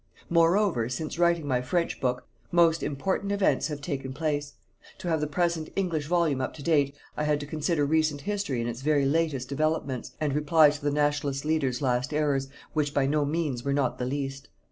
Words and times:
Moreover, 0.31 0.89
since 0.89 1.19
writing 1.19 1.47
my 1.47 1.61
French 1.61 2.01
book, 2.01 2.25
most 2.51 2.81
important 2.81 3.31
events 3.31 3.67
have 3.67 3.81
taken 3.81 4.13
place. 4.13 4.53
To 4.97 5.07
have 5.09 5.21
the 5.21 5.27
present 5.27 5.69
English 5.75 6.07
volume 6.07 6.41
up 6.41 6.55
to 6.55 6.63
date, 6.63 6.95
I 7.15 7.23
had 7.23 7.39
to 7.39 7.45
consider 7.45 7.85
recent 7.85 8.21
history 8.21 8.61
in 8.61 8.67
its 8.67 8.81
very 8.81 9.05
latest 9.05 9.47
developments, 9.47 10.13
and 10.19 10.33
reply 10.33 10.71
to 10.71 10.81
the 10.81 10.89
Nationalist 10.89 11.45
leader's 11.45 11.83
last 11.83 12.15
errors, 12.15 12.47
which 12.73 12.95
by 12.95 13.05
no 13.05 13.25
means 13.25 13.63
were 13.63 13.73
not 13.73 13.99
the 13.99 14.05
least. 14.07 14.49